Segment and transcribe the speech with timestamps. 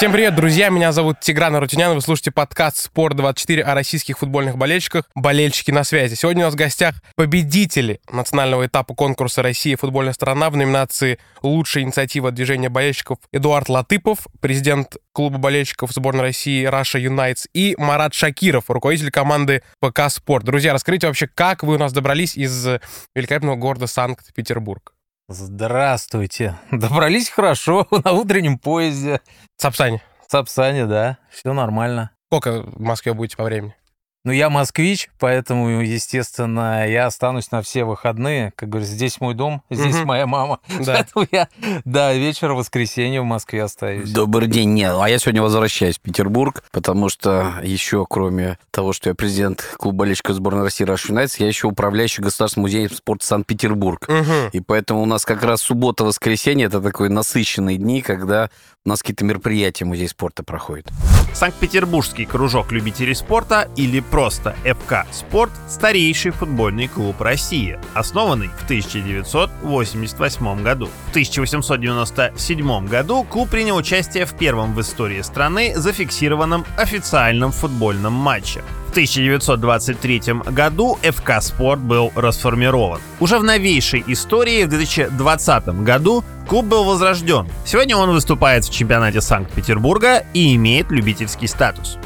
[0.00, 0.70] Всем привет, друзья!
[0.70, 1.94] Меня зовут Тигран Арутюнян.
[1.94, 5.04] Вы слушаете подкаст «Спорт-24» о российских футбольных болельщиках.
[5.14, 6.14] Болельщики на связи.
[6.14, 9.76] Сегодня у нас в гостях победители национального этапа конкурса «Россия.
[9.76, 16.66] Футбольная страна» в номинации «Лучшая инициатива движения болельщиков» Эдуард Латыпов, президент клуба болельщиков сборной России
[16.66, 20.46] Russia Unites, и Марат Шакиров, руководитель команды ПК «Спорт».
[20.46, 22.66] Друзья, расскажите вообще, как вы у нас добрались из
[23.14, 24.94] великолепного города Санкт-Петербург?
[25.32, 26.56] Здравствуйте.
[26.72, 29.20] Добрались хорошо на утреннем поезде.
[29.56, 30.02] Сапсане.
[30.26, 31.18] Сапсане, да.
[31.30, 32.10] Все нормально.
[32.26, 33.76] Сколько в Москве будете по времени?
[34.22, 38.52] Ну, я москвич, поэтому, естественно, я останусь на все выходные.
[38.54, 40.08] Как говорится, здесь мой дом, здесь угу.
[40.08, 40.60] моя мама.
[40.78, 40.92] Да.
[41.00, 41.48] Поэтому я,
[41.86, 44.10] да, вечер воскресенье в Москве остаюсь.
[44.10, 44.74] Добрый день.
[44.74, 49.62] Нет, а я сегодня возвращаюсь в Петербург, потому что еще, кроме того, что я президент
[49.78, 54.06] клуба болельщиков сборной России Rush United, я еще управляющий государственным музеем спорта Санкт-Петербург.
[54.06, 54.50] Угу.
[54.52, 58.50] И поэтому у нас как раз суббота-воскресенье это такой насыщенные дни, когда
[58.84, 60.86] у нас какие-то мероприятия музей спорта проходят.
[61.34, 70.62] Санкт-Петербургский кружок любителей спорта или просто ФК «Спорт»– старейший футбольный клуб России, основанный в 1988
[70.62, 70.88] году.
[71.06, 78.62] В 1897 году клуб принял участие в первом в истории страны зафиксированном официальном футбольном матче.
[78.88, 83.00] В 1923 году ФК «Спорт» был расформирован.
[83.20, 87.46] Уже в новейшей истории в 2020 году клуб был возрожден.
[87.64, 91.98] Сегодня он выступает в чемпионате Санкт-Петербурга и имеет любительский статус.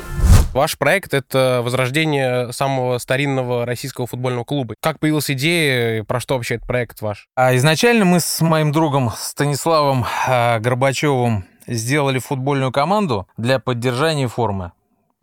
[0.55, 4.77] Ваш проект— это возрождение самого старинного российского футбольного клуба.
[4.80, 7.27] Как появилась идея, про что вообще этот проект ваш?
[7.34, 14.70] А изначально мы с моим другом Станиславом а, Горбачевым сделали футбольную команду для поддержания формы.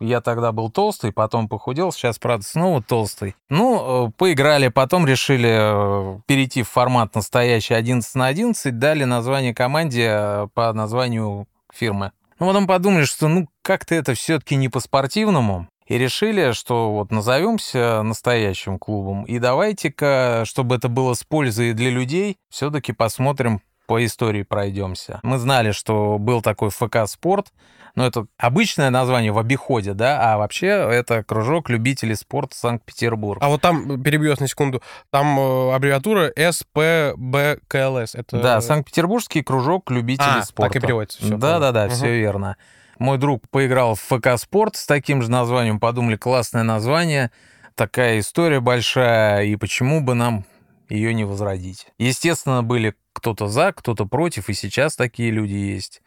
[0.00, 3.34] Я тогда был толстый, потом похудел, сейчас, правда, снова толстый.
[3.48, 9.54] Ну, э, поиграли, потом решили э, перейти в формат настоящий 11 на 11, дали название
[9.54, 12.12] команде э, по названию фирмы.
[12.38, 15.68] Ну, потом подумали, что ну как-то это все-таки не по-спортивному.
[15.86, 19.24] И решили, что вот назовемся настоящим клубом.
[19.24, 25.20] И давайте-ка, чтобы это было с пользой для людей, все-таки посмотрим по истории пройдемся.
[25.22, 27.52] Мы знали, что был такой ФК «Спорт»,
[27.94, 33.42] но это обычное название в обиходе, да, а вообще это кружок любителей спорта Санкт-Петербург.
[33.42, 38.14] А вот там, перебью на секунду, там э, аббревиатура СПБКЛС.
[38.14, 38.40] Это...
[38.40, 40.72] Да, Санкт-Петербургский кружок любителей а, спорта.
[40.72, 41.18] так и переводится.
[41.22, 41.92] Все, Да-да-да, угу.
[41.92, 42.56] все верно.
[42.98, 47.30] Мой друг поиграл в ФК «Спорт» с таким же названием, подумали, классное название,
[47.74, 50.44] такая история большая, и почему бы нам
[50.88, 51.86] ее не возродить.
[51.98, 56.02] Естественно, были кто-то за, кто-то против, и сейчас такие люди есть.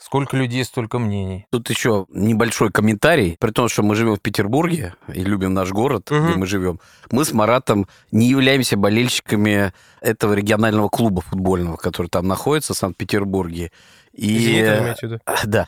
[0.00, 1.46] Сколько людей, столько мнений.
[1.50, 3.36] Тут еще небольшой комментарий.
[3.40, 6.24] При том, что мы живем в Петербурге и любим наш город, угу.
[6.24, 6.78] где мы живем,
[7.10, 13.72] мы с Маратом не являемся болельщиками этого регионального клуба футбольного, который там находится, в Санкт-Петербурге.
[14.12, 14.38] И...
[14.38, 15.66] Зенит, Да.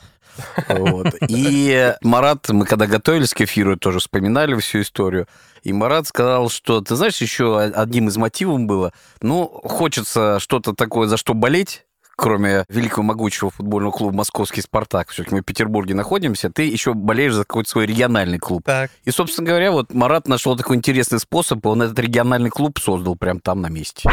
[0.68, 1.14] Вот.
[1.28, 5.26] И Марат, мы когда готовились к эфиру, тоже вспоминали всю историю.
[5.62, 11.06] И Марат сказал, что, ты знаешь, еще одним из мотивов было, ну, хочется что-то такое,
[11.06, 11.84] за что болеть,
[12.16, 17.32] кроме великого могучего футбольного клуба «Московский Спартак», все-таки мы в Петербурге находимся, ты еще болеешь
[17.32, 18.62] за какой-то свой региональный клуб.
[18.64, 18.90] Так.
[19.04, 23.40] И, собственно говоря, вот Марат нашел такой интересный способ, он этот региональный клуб создал прямо
[23.40, 24.08] там на месте.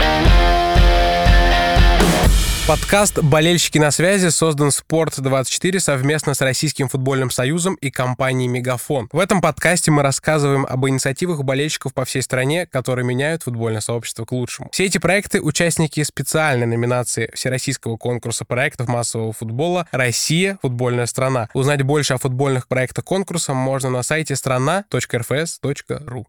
[2.68, 9.08] Подкаст «Болельщики на связи» создан «Спорт24» совместно с Российским футбольным союзом и компанией «Мегафон».
[9.14, 14.26] В этом подкасте мы рассказываем об инициативах болельщиков по всей стране, которые меняют футбольное сообщество
[14.26, 14.68] к лучшему.
[14.74, 20.60] Все эти проекты— участники специальной номинации Всероссийского конкурса проектов массового футбола «Россия.
[20.62, 21.48] Футбольная страна».
[21.54, 26.26] Узнать больше о футбольных проектах конкурса можно на сайте страна.рфс.ру.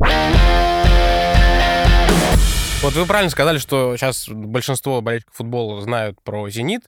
[2.80, 6.84] Вот вы правильно сказали, что сейчас большинство болельщиков футбола знают про «Зенит»,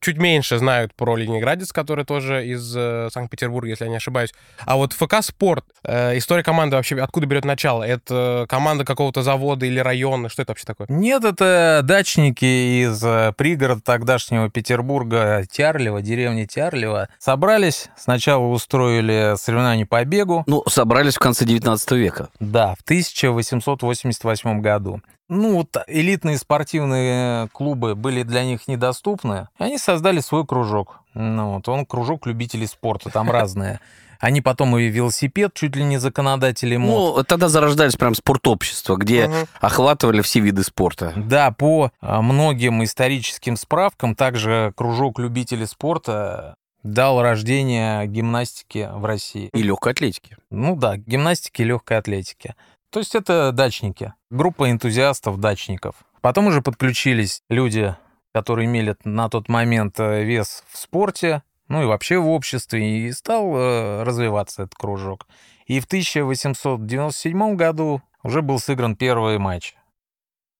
[0.00, 4.34] чуть меньше знают про Ленинградец, который тоже из э, Санкт-Петербурга, если я не ошибаюсь.
[4.66, 7.84] А вот ФК «Спорт», э, история команды вообще откуда берет начало?
[7.84, 10.28] Это команда какого-то завода или района?
[10.28, 10.86] Что это вообще такое?
[10.90, 17.08] Нет, это дачники из э, пригорода тогдашнего Петербурга, Тярлева, деревни Тярлева.
[17.18, 20.44] Собрались, сначала устроили соревнования по бегу.
[20.46, 22.28] Ну, собрались в конце 19 века.
[22.40, 29.78] Да, в 1888 году ну, вот элитные спортивные клубы были для них недоступны, и они
[29.78, 31.00] создали свой кружок.
[31.14, 33.80] Ну, вот он кружок любителей спорта, там разные.
[34.20, 37.16] Они потом и велосипед чуть ли не законодатели мод.
[37.16, 39.34] Ну, тогда зарождались прям спортобщества, где угу.
[39.60, 41.12] охватывали все виды спорта.
[41.14, 49.50] Да, по а, многим историческим справкам, также кружок любителей спорта дал рождение гимнастике в России.
[49.52, 50.36] И легкой атлетики.
[50.50, 52.54] Ну да, гимнастики и легкой атлетики.
[52.90, 55.96] То есть это дачники, группа энтузиастов-дачников.
[56.20, 57.94] Потом уже подключились люди,
[58.32, 63.12] которые имели на тот момент э, вес в спорте, ну и вообще в обществе, и
[63.12, 65.26] стал э, развиваться этот кружок.
[65.66, 69.74] И в 1897 году уже был сыгран первый матч,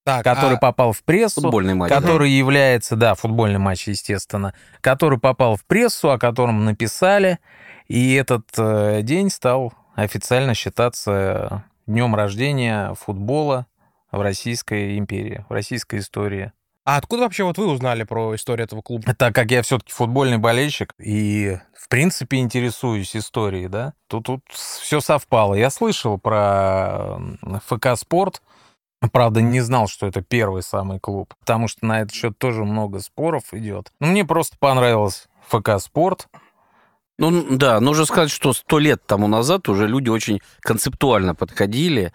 [0.05, 1.91] Так, который а- попал в прессу, Футбольный матч.
[1.91, 4.53] который является, да, футбольный матч, естественно,
[4.83, 7.39] который попал в прессу, о котором написали,
[7.87, 13.67] и этот э, день стал официально считаться днем рождения футбола
[14.13, 16.53] в Российской империи, в российской истории.
[16.85, 19.15] а откуда вообще вот вы узнали про историю этого клуба?
[19.15, 25.01] Так как я все-таки футбольный болельщик и, в принципе, интересуюсь историей, да, то тут все
[25.01, 25.55] совпало.
[25.55, 27.19] Я слышал про
[27.67, 28.43] ФК «Спорт»,
[29.13, 32.99] Правда, не знал, что это первый самый клуб, потому что на этот счет тоже много
[32.99, 33.93] споров идет.
[34.01, 36.29] Но мне просто понравилось ФК «Спорт».
[37.21, 42.13] Ну да, нужно сказать, что сто лет тому назад уже люди очень концептуально подходили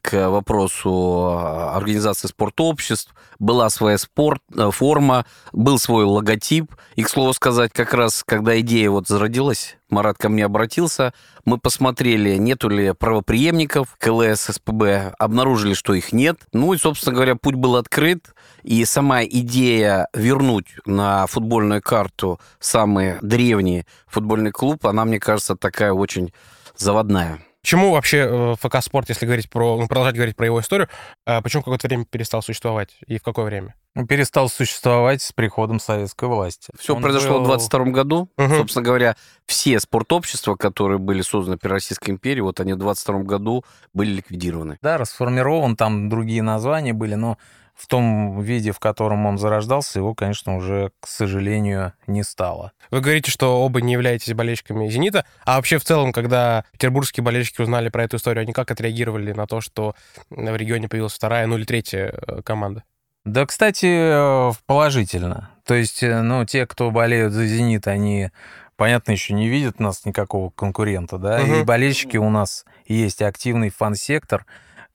[0.00, 3.14] к вопросу а, организации спортобществ.
[3.38, 6.74] Была своя спорт, э, форма, был свой логотип.
[6.96, 11.12] И, к слову сказать, как раз, когда идея вот зародилась, Марат ко мне обратился,
[11.44, 16.38] мы посмотрели, нету ли правоприемников КЛС, СПБ, обнаружили, что их нет.
[16.52, 23.16] Ну и, собственно говоря, путь был открыт, и сама идея вернуть на футбольную карту самый
[23.20, 23.84] древний
[24.46, 26.32] футбольный клуб, она, мне кажется, такая очень
[26.76, 27.40] заводная.
[27.62, 30.88] Почему вообще э, ФК Спорт, если говорить про, ну, продолжать говорить про его историю,
[31.26, 33.74] э, почему какое-то время перестал существовать и в какое время?
[33.96, 36.70] Ну, Перестал существовать с приходом советской власти.
[36.78, 38.28] Все Он произошло был- в 22 году.
[38.36, 38.56] Мгм.
[38.58, 39.16] Собственно говоря,
[39.46, 44.78] все спортобщества, которые были созданы при Российской империи, вот они в 22 году были ликвидированы.
[44.80, 47.36] Да, расформирован, там другие названия были, но
[47.76, 52.72] в том виде, в котором он зарождался, его, конечно, уже, к сожалению, не стало.
[52.90, 57.60] Вы говорите, что оба не являетесь болельщиками «Зенита», а вообще в целом, когда петербургские болельщики
[57.60, 59.94] узнали про эту историю, они как отреагировали на то, что
[60.30, 62.82] в регионе появилась вторая, ну или третья э, команда?
[63.26, 65.50] Да, кстати, э, положительно.
[65.66, 68.30] То есть, э, ну, те, кто болеют за «Зенит», они,
[68.76, 71.66] понятно, еще не видят нас никакого конкурента, да, и Мгм.
[71.66, 74.46] болельщики у нас есть активный фан-сектор,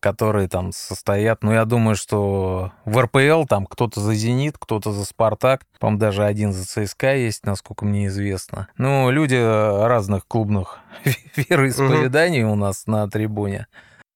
[0.02, 5.06] которые там состоят, ну, я думаю, что в РПЛ там кто-то за «Зенит», кто-то за
[5.06, 8.68] «Спартак», по-моему, даже один за ЦСКА есть, насколько мне известно.
[8.78, 10.80] Ну, люди разных клубных
[11.36, 13.68] вероисповеданий у нас на трибуне.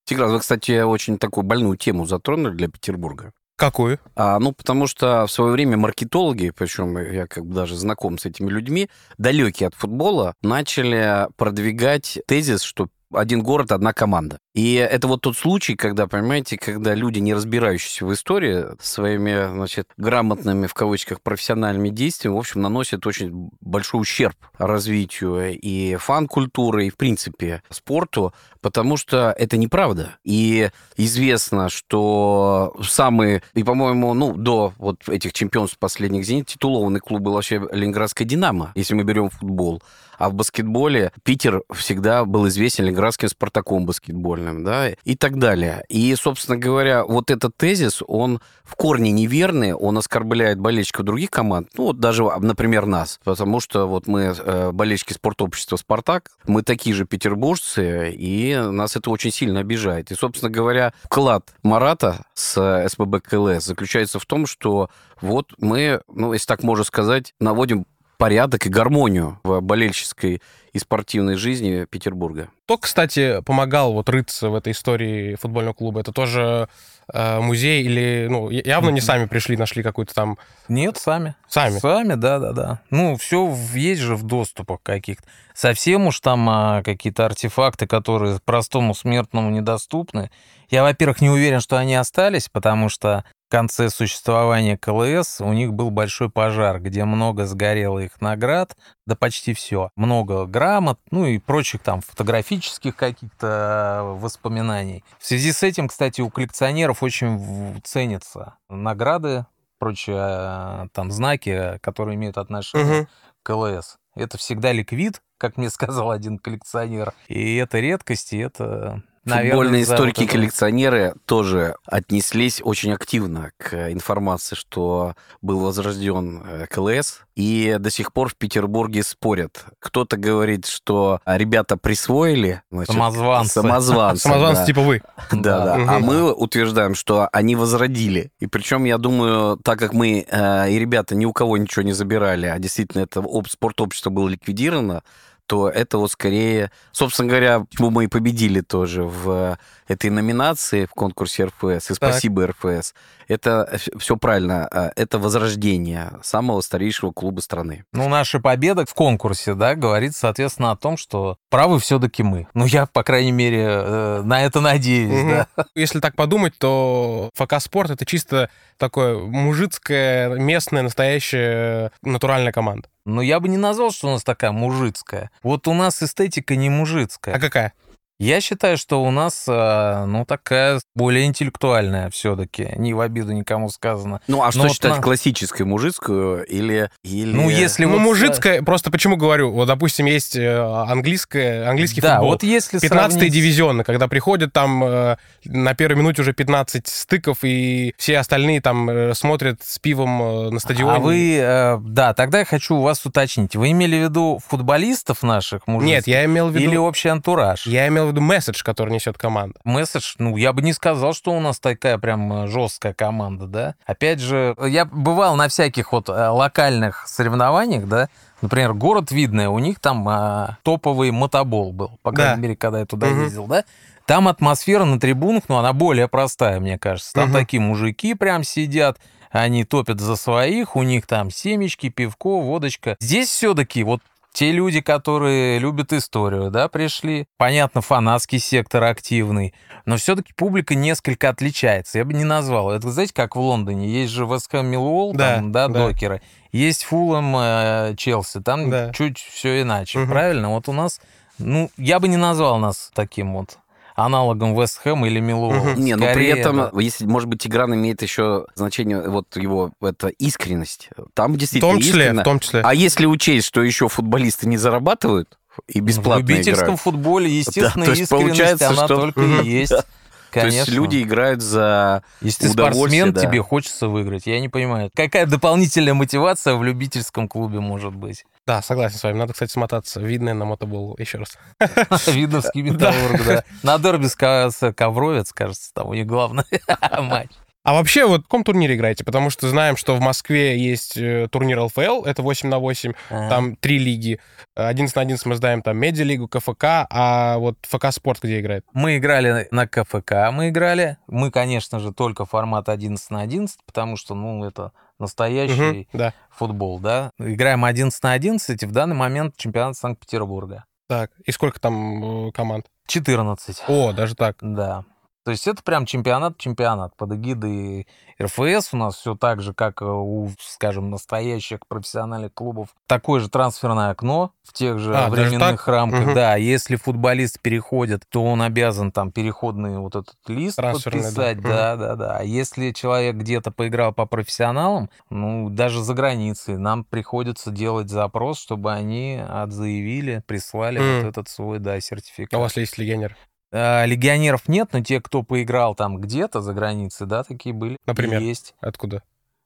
[0.05, 3.31] Тигран, вы, кстати, очень такую больную тему затронули для Петербурга.
[3.57, 3.99] Какую?
[4.15, 8.25] А, ну, потому что в свое время маркетологи, причем я как бы даже знаком с
[8.25, 14.39] этими людьми, далекие от футбола, начали продвигать тезис, что один город, одна команда.
[14.53, 19.87] И это вот тот случай, когда, понимаете, когда люди, не разбирающиеся в истории, своими, значит,
[19.97, 26.89] грамотными, в кавычках, профессиональными действиями, в общем, наносят очень большой ущерб развитию и фан-культуры, и,
[26.89, 30.17] в принципе, спорту, потому что это неправда.
[30.23, 37.21] И известно, что самые, и, по-моему, ну, до вот этих чемпионств последних «Зенит» титулованный клуб
[37.21, 39.81] был вообще Ленинградская «Динамо», если мы берем футбол.
[40.17, 45.85] А в баскетболе Питер всегда был известен Ленинградским «Спартаком» баскетбольным, да, и так далее.
[45.89, 51.69] И, собственно говоря, вот этот тезис, он в корне неверный, он оскорбляет болельщиков других команд,
[51.77, 56.95] ну, вот даже, например, нас, потому что вот мы э, болельщики спортобщества «Спартак», мы такие
[56.95, 60.11] же петербуржцы, и нас это очень сильно обижает.
[60.11, 64.89] И, собственно говоря, вклад Марата с СПБ КЛС заключается в том, что
[65.21, 67.85] вот мы, ну, если так можно сказать, наводим
[68.17, 70.41] порядок и гармонию в болельческой
[70.73, 72.49] и спортивной жизни Петербурга.
[72.65, 76.01] Кто, кстати, помогал вот рыться в этой истории футбольного клуба?
[76.01, 76.67] Это тоже
[77.13, 80.37] э, музей или, ну, явно не сами пришли, нашли какую-то там...
[80.67, 81.35] Нет, сами.
[81.47, 81.79] Сами?
[81.79, 82.81] Сами, да-да-да.
[82.89, 85.23] Ну, все есть же в доступах каких-то.
[85.53, 90.29] Совсем уж там а, какие-то артефакты, которые простому смертному недоступны.
[90.69, 93.23] Я, во-первых, не уверен, что они остались, потому что
[93.55, 99.53] конце существования КЛС у них был большой пожар, где много сгорело их наград, да почти
[99.53, 99.91] все.
[99.95, 105.05] Много грамот, ну и прочих там фотографических каких-то э, воспоминаний.
[105.19, 109.45] В связи с этим, кстати, у коллекционеров очень ценятся награды,
[109.79, 113.07] прочие э, там знаки, которые имеют отношение Мгм.
[113.41, 113.95] к КЛС.
[114.17, 117.13] Это всегда ликвид, как мне сказал один коллекционер.
[117.29, 119.01] И это редкость, и это...
[119.25, 120.39] наверное, Футбольные из-за историки и вот этого.
[120.41, 128.13] коллекционеры тоже отнеслись очень активно к информации, что был возрожден э, КЛС, и до сих
[128.13, 129.65] пор в Петербурге спорят.
[129.79, 132.61] Кто-то говорит, что ребята присвоили...
[132.71, 133.53] значит, Самозванцы.
[133.53, 134.65] Самозванцы, Самозванцы да.
[134.65, 135.01] типа вы.
[135.31, 135.75] Да, да.
[135.95, 138.31] А мы утверждаем, что они возродили.
[138.39, 141.93] И причем, я думаю, так как мы э, и ребята ни у кого ничего не
[141.93, 145.03] забирали, а действительно это об- спортобщество было ликвидировано,
[145.47, 151.45] то это вот скорее, собственно говоря, мы и победили тоже в этой номинации в конкурсе
[151.45, 152.93] РФС, и спасибо РФС.
[153.27, 157.85] Это все правильно, а, это возрождение самого старейшего клуба страны.
[157.91, 162.47] Ну, наша победа в конкурсе, да, говорит, соответственно, о том, что правы все-таки мы.
[162.53, 165.29] Ну, я, по крайней мере, э, на это надеюсь, Мгм.
[165.55, 165.65] да.
[165.75, 172.89] Если так подумать, то ФК Спорт это чисто такое мужицкая, местная, настоящая натуральная команда.
[173.05, 175.29] Но я бы не назвал, что у нас такая мужицкая.
[175.43, 177.35] Вот у нас эстетика не мужицкая.
[177.35, 177.73] А какая?
[178.17, 182.71] Я считаю, что у нас, э, ну, такая более интеллектуальная все-таки.
[182.77, 184.21] Не в обиду никому сказано.
[184.27, 186.89] Ну, а что вот считать на- классической мужицкую или...
[187.03, 187.35] или...
[187.35, 187.99] Ну, если ну, вот...
[187.99, 192.31] мужицкая, просто почему говорю, вот, допустим, есть э, английская, английский Да, футбол.
[192.31, 197.39] вот если 15 сравнить- дивизионы, когда приходят там э, на первой минуте уже 15 стыков,
[197.43, 200.95] и все остальные там э, смотрят с пивом э, на стадионе.
[200.95, 203.57] А вы, э, да, тогда я хочу у вас уточнить.
[203.57, 205.95] Вы имели в виду футболистов наших мужицких?
[205.97, 206.63] Нет, я имел в виду...
[206.63, 207.67] Или общий антураж?
[207.67, 209.59] Я имел в виду месседж, который несет команда.
[209.63, 213.75] Месседж, ну, я бы не сказал, что у нас такая прям жесткая команда, да.
[213.85, 218.09] Опять же, я бывал на всяких вот э, локальных соревнованиях, да,
[218.41, 222.41] Например, город Видное, у них там а, топовый мотобол был, по крайней Да.
[222.41, 223.23] мере, когда я туда Мгм.
[223.23, 223.63] ездил, да.
[224.05, 227.13] Там атмосфера на трибунах, ну, она более простая, мне кажется.
[227.13, 227.33] Там Мгм.
[227.39, 228.99] такие мужики прям сидят,
[229.31, 232.97] они топят за своих, у них там семечки, пивко, водочка.
[232.99, 234.01] Здесь все-таки вот
[234.35, 237.25] те люди, которые любят историю, да, пришли.
[237.37, 239.53] Понятно, фанатский сектор активный,
[239.85, 241.99] но все-таки публика несколько отличается.
[241.99, 242.69] Я бы не назвал.
[242.71, 243.87] Это, знаете, как в Лондоне.
[243.87, 245.87] Есть же Вест Хэм Миллуолл, Да, там, да, да.
[245.87, 246.21] докеры.
[246.51, 248.41] Есть Фулэм, э, Челси.
[248.41, 248.91] Там Да.
[248.91, 249.99] чуть все иначе.
[249.99, 250.09] Мгм.
[250.09, 250.49] Правильно?
[250.49, 250.99] Вот у нас,
[251.37, 253.57] ну, я бы не назвал нас таким вот
[253.95, 255.53] аналогом Вест Хэм или Миллуолл.
[255.53, 255.83] Мгм.
[255.83, 256.71] Не, но при Скорее, этом, да.
[256.79, 260.89] если, может быть, Тигран имеет еще значение, вот его, это искренность.
[261.13, 262.21] Там В действительно том числе, искренно.
[262.21, 262.61] в том числе.
[262.63, 265.37] А если учесть, что еще футболисты не зарабатывают
[265.67, 269.49] и бесплатно В любительском играют, футболе, естественно, то есть искренность, получается, она что- только и
[269.49, 269.71] есть.
[269.71, 269.83] Да.
[270.31, 270.51] Конечно.
[270.65, 272.03] то есть люди играют за...
[272.19, 273.21] Если удовольствие, спортсмен, да.
[273.21, 274.25] тебе хочется выиграть.
[274.25, 278.25] Я не понимаю, какая дополнительная мотивация в любительском клубе может быть?
[278.47, 279.17] Да, согласен с вами.
[279.17, 279.99] Надо, кстати, смотаться.
[279.99, 281.37] Видно на мотобол еще раз.
[282.07, 283.43] Видновский металлург, да.
[283.63, 286.43] На дерби с Ковровец, кажется, там у них главный
[286.99, 287.29] матч.
[287.63, 289.03] А вообще, вот в каком турнире играете?
[289.03, 293.27] Потому что знаем, что в Москве есть э, турнир ЛФЛ, это 8 на 8, Ага.
[293.29, 294.19] там три лиги.
[294.53, 298.63] 11 на 11 мы знаем там Медиалигу, КФК, а вот ФК Спорт где играет?
[298.73, 300.97] Мы играли на КФК, мы играли.
[301.07, 306.13] Мы, конечно же, только формат 11 на 11, потому что, ну, это настоящий Мгм, да.
[306.29, 307.11] футбол, да.
[307.19, 310.65] Играем 11 на 11, и в данный момент чемпионат Санкт-Петербурга.
[310.87, 312.67] Так, и сколько там э, команд?
[312.87, 313.63] 14.
[313.67, 314.37] О, даже так.
[314.41, 314.83] Да.
[315.25, 316.95] То есть это прям чемпионат-чемпионат.
[316.95, 317.87] Под эгидой
[318.21, 322.69] РФС у нас все так же, как э, у, скажем, настоящих профессиональных клубов.
[322.85, 326.05] Такое же трансферное окно в тех же А, временных рамках.
[326.05, 326.13] Мгм.
[326.13, 330.73] Да, если футболист переходит, то он обязан там переходный вот этот лист да.
[330.73, 331.41] подписать.
[331.41, 332.17] Да, да, да.
[332.19, 338.39] А если человек где-то поиграл по профессионалам, ну, даже за границей, нам приходится делать запрос,
[338.39, 341.01] чтобы они отзаявили, прислали Мгм.
[341.01, 342.35] вот этот свой, да, сертификат.
[342.35, 343.17] А у вас есть легионер?
[343.57, 347.77] А, Легионеров нет, но те, кто поиграл там где-то за границей, да, такие были.
[347.85, 348.21] Например?
[348.21, 348.53] Есть.
[348.59, 349.01] Откуда?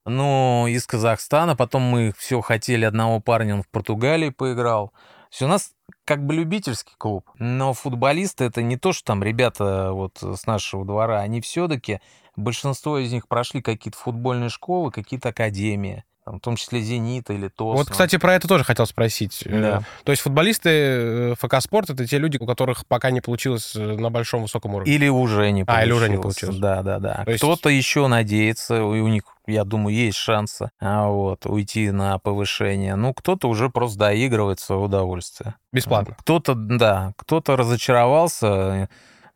[0.05, 4.93] Ну, из Казахстана, потом мы все хотели одного парня, он в Португалии поиграл.
[5.29, 5.73] Все, у нас
[6.05, 10.83] как бы любительский клуб, но футболисты это не то, что там ребята вот с нашего
[10.85, 11.99] двора, они все-таки,
[12.35, 17.47] большинство из них прошли какие-то футбольные школы, какие-то академии, там, в том числе «Зенит» или
[17.47, 17.79] «Тосна».
[17.79, 19.41] Вот, кстати, про это тоже хотел спросить.
[19.45, 19.83] Э, Да.
[20.03, 23.79] То есть футболисты э, ФК Спорт это те люди, у которых пока не получилось э,
[23.79, 24.93] на большом высоком уровне.
[24.93, 25.81] Или уже не получилось.
[25.81, 26.57] А, или уже не получилось.
[26.57, 27.23] Да, да, да.
[27.25, 31.89] То есть- Кто-то еще надеется, и у них, я думаю, есть шансы а, вот, уйти
[31.89, 32.95] на повышение.
[32.95, 35.55] Ну, кто-то уже просто доигрывает свое удовольствие.
[35.73, 36.15] Бесплатно.
[36.19, 38.87] Кто-то, да, кто-то разочаровался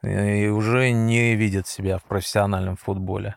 [0.04, 3.36] и уже не видит себя в профессиональном футболе.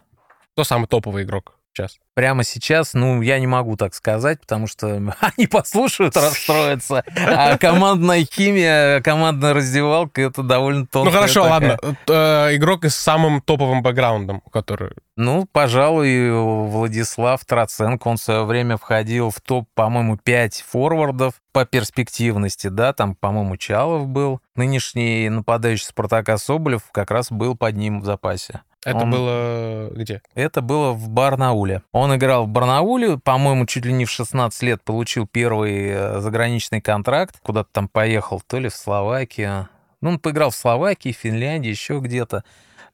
[0.53, 1.99] Кто самый топовый игрок сейчас?
[2.15, 4.89] Прямо сейчас, ну, я не могу так сказать, потому что
[5.37, 7.05] они послушают, расстроятся.
[7.15, 11.79] А командная химия, командная раздевалка, это довольно Ну тонкая хорошо, такая.
[11.83, 11.97] ладно.
[12.09, 14.93] Э, Игрок с самым топовым бэкграундом, который...
[15.17, 21.65] Ну, пожалуй, Владислав Троценко, он в свое время входил в топ, по-моему, 5 форвардов по
[21.65, 24.41] перспективности, да, там, по-моему, Чалов был.
[24.57, 28.61] Нынешний нападающий Спартака Соболев как раз был под ним в запасе.
[28.87, 30.23] Это Он- было где?
[30.35, 31.83] Это было в Барнауле.
[31.91, 36.81] Он играл в Барнауле, по-моему, чуть ли не в 16 лет получил первый э, заграничный
[36.81, 39.69] контракт, куда-то там поехал, то ли в Словакию.
[40.01, 42.45] Ну, он поиграл в Словакии, Финляндии, еще где-то.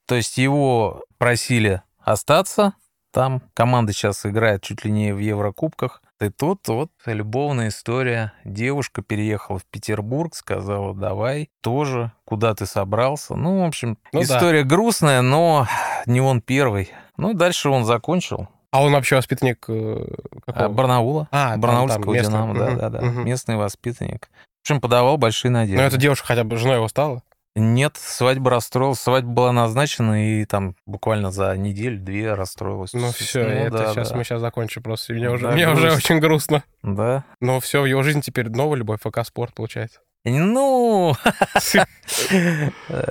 [0.07, 2.73] То есть его просили остаться
[3.13, 3.43] там.
[3.53, 6.01] Команда сейчас играет чуть ли не в Еврокубках.
[6.23, 8.33] И тут вот любовная история.
[8.45, 13.35] Девушка переехала в Петербург, сказала, давай, тоже, куда ты собрался.
[13.35, 14.25] Ну, в общем, Ну да.
[14.25, 15.67] история грустная, но
[16.07, 16.91] не он первый.
[17.17, 18.49] Ну, дальше он закончил.
[18.71, 20.07] А он вообще воспитанник э,
[20.47, 20.69] А, какого?
[20.75, 21.29] Барнаула.
[21.31, 22.31] А, там, Барнаульского там, местный.
[22.33, 23.07] Динамо, Мгм, да, да, да.
[23.07, 23.25] мгм.
[23.26, 24.31] Местный воспитанник.
[24.62, 25.81] В общем, подавал большие надежды.
[25.81, 27.23] Ну, эта девушка хотя бы женой его стала?
[27.55, 29.01] Нет, свадьба расстроилась.
[29.01, 32.95] Свадьба была назначена, и там буквально за неделю-две расстроилась.
[32.95, 34.17] Ну все, Ну, это да, сейчас да.
[34.17, 35.13] мы сейчас закончим просто.
[35.13, 36.65] Мне уже, Да, мне уже очень грустно.
[36.83, 37.25] Да.
[37.41, 40.01] Но все, в его жизни теперь новая любовь, ФК-спорт получается.
[40.25, 41.17] Ну,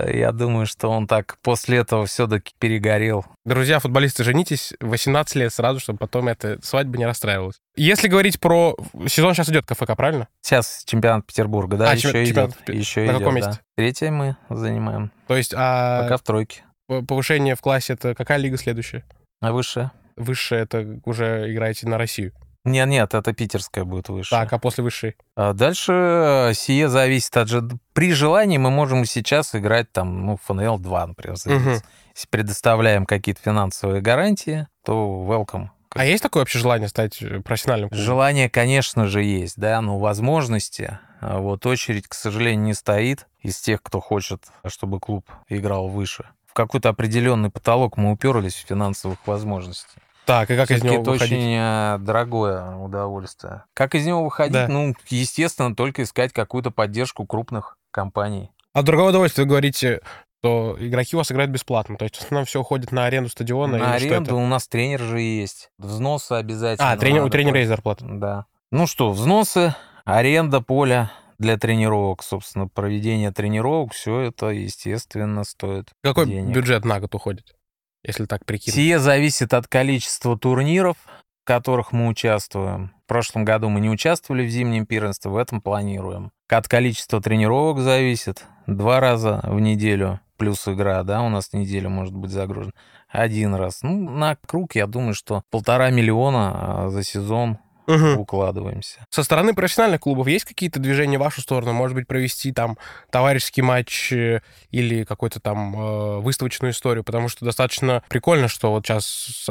[0.07, 3.25] я думаю, что он так после этого все-таки перегорел.
[3.43, 7.57] Друзья, футболисты, женитесь в 18 лет сразу, чтобы потом эта свадьба не расстраивалась.
[7.75, 8.77] Если говорить про...
[9.07, 10.29] Сезон сейчас идет КФК, правильно?
[10.41, 12.75] Сейчас чемпионат Петербурга, да, А, еще чемпионат- идет.
[12.75, 13.39] Еще на идет, каком да.
[13.47, 13.61] месте?
[13.75, 15.11] Третье мы занимаем.
[15.27, 16.63] То есть а Пока в тройке.
[16.87, 19.03] повышение в классе это какая лига следующая?
[19.41, 19.91] А выше?
[20.15, 22.31] Высшая это уже играете на Россию.
[22.63, 24.29] Нет, нет, это питерская будет выше.
[24.29, 25.15] Так, а после высшей?
[25.35, 27.67] А дальше э, сие зависит от же...
[27.93, 31.83] При желании мы можем сейчас играть там, ну, ФНЛ 2, например, заявиться.
[32.13, 35.69] Если предоставляем какие-то финансовые гарантии, то welcome.
[35.93, 38.05] А есть такое вообще желание стать э, профессиональным клубом?
[38.05, 43.59] Желание, конечно же, есть, да, но возможности, а вот очередь, к сожалению, не стоит из
[43.59, 46.29] тех, кто хочет, чтобы клуб играл выше.
[46.47, 49.99] В какой-то определенный потолок мы уперлись в финансовых возможностей.
[50.25, 51.33] Так, и как из него это выходить?
[51.33, 53.63] очень э, дорогое удовольствие.
[53.73, 54.53] Как из него выходить?
[54.53, 54.67] Да.
[54.67, 58.51] Ну, естественно, только искать какую-то поддержку крупных компаний.
[58.73, 60.01] А другое удовольствие, вы говорите,
[60.41, 61.97] что игроки у вас играют бесплатно.
[61.97, 63.77] То есть в основном все уходит на аренду стадиона.
[63.77, 64.35] На аренду это?
[64.35, 65.69] у нас тренер же есть.
[65.77, 66.91] Взносы обязательно.
[66.91, 68.05] А, тренер, у тренера есть зарплата.
[68.07, 68.45] Да.
[68.71, 69.75] Ну что, взносы,
[70.05, 75.89] аренда поля для тренировок, собственно, проведение тренировок, все это, естественно, стоит.
[76.03, 76.55] Какой денег.
[76.55, 77.55] бюджет на год уходит,
[78.03, 78.75] если так прикинуть?
[78.75, 80.97] Сие зависит от количества турниров,
[81.43, 82.93] в которых мы участвуем.
[83.05, 86.31] В прошлом году мы не участвовали в зимнем первенстве, в этом планируем.
[86.49, 88.45] От количества тренировок зависит.
[88.67, 92.73] Два раза в неделю плюс игра, да, у нас неделя может быть загружена.
[93.07, 93.83] Один раз.
[93.83, 98.19] Ну, на круг, я думаю, что полтора миллиона а, за сезон Мгм.
[98.19, 99.05] укладываемся.
[99.09, 101.73] Со стороны профессиональных клубов есть какие-то движения в вашу сторону?
[101.73, 102.77] Может быть, провести там
[103.09, 107.03] товарищеский матч э, или какую-то там э, выставочную историю?
[107.03, 109.05] Потому что достаточно прикольно, что вот сейчас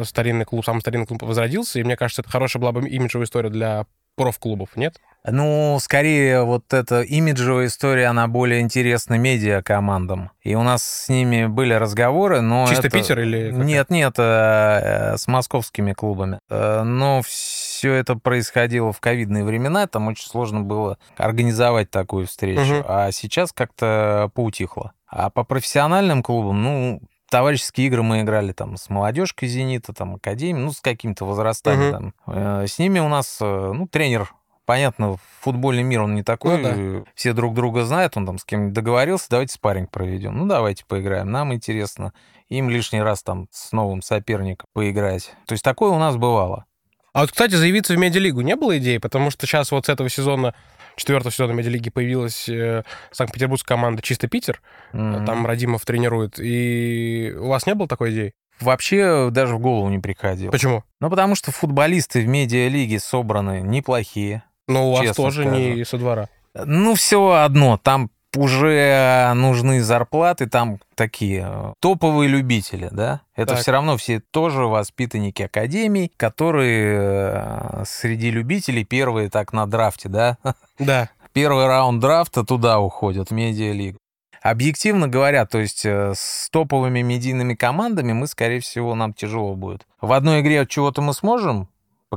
[0.05, 3.51] старинный клуб, самый старинный клуб возродился, и мне кажется, это хорошая была бы имиджевая история
[3.51, 3.87] для
[4.25, 4.97] профклубов, нет?
[5.27, 10.31] Ну, скорее, вот эта имиджевая история, она более интересна медиа командам.
[10.43, 13.65] И у нас с ними были разговоры, но Чисто это- Питер или какая?
[13.67, 16.39] Нет, нет, э, с московскими клубами.
[16.49, 22.61] Э, Но все это происходило в ковидные времена, там очень сложно было организовать такую встречу.
[22.77, 22.85] Мгм.
[22.89, 24.93] А сейчас как-то поутихло.
[25.07, 30.65] А по профессиональным клубам, ну, товарищеские игры мы играли там с молодежкой «Зенита», там, Академией,
[30.67, 31.93] ну, с какими-то возрастами Мгм.
[31.93, 32.15] там.
[32.27, 34.33] Э, С ними у нас, э, ну, тренер
[34.67, 37.11] Понятно, футбольный мир, он не такой, Ну да.
[37.17, 40.39] все друг друга знают, он там с кем-нибудь договорился, давайте спарринг проведем.
[40.39, 42.13] Ну, давайте поиграем, нам интересно.
[42.51, 45.33] Им лишний раз там с новым соперником поиграть.
[45.47, 46.67] То есть такое у нас бывало.
[47.13, 48.99] А вот, кстати, заявиться в медиалигу не было идеи?
[48.99, 50.55] Потому что сейчас вот с этого сезона,
[51.01, 54.61] четвертого сезона медиалиги появилась э, Санкт-Петербургская команда «Чисто Питер».
[54.93, 55.25] Мгм.
[55.25, 56.39] Там Радимов тренирует.
[56.39, 58.35] И у вас не было такой идеи?
[58.61, 60.51] Вообще даже в голову не приходило.
[60.51, 60.85] Почему?
[61.01, 64.43] Ну, потому что футболисты в медиалиге собраны неплохие.
[64.69, 65.57] Ну, у вас тоже скажу.
[65.57, 66.29] не со двора.
[66.55, 73.23] Ну, все одно, там уже нужны зарплаты, там такие э, топовые любители, да?
[73.35, 73.63] Это Так.
[73.63, 80.39] все равно все тоже воспитанники академий, которые э, среди любителей первые так на драфте, да?
[80.79, 81.11] Да.
[81.33, 83.99] Первый раунд драфта туда уходят, в медиалигу.
[84.43, 89.87] Объективно говоря, то есть э, с топовыми медийными командами мы, скорее всего, нам тяжело будет.
[90.01, 91.69] В одной игре чего-то мы сможем